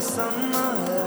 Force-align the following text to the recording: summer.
summer. 0.00 1.03